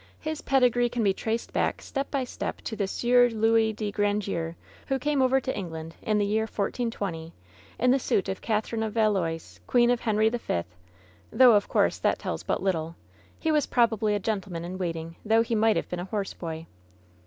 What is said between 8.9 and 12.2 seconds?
Valois, queen of Henry the Fifth; though, of course, that